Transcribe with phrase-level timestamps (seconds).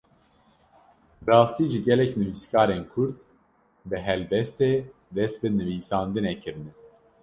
[1.23, 3.17] Bi rastî jî gelek nivîskarên Kurd
[3.89, 4.73] bi helbestê
[5.15, 6.73] dest bi nivîsandinê kirine.